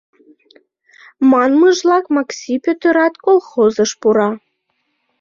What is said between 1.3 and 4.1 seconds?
Манмыжлак, Макси Пӧтырат колхозыш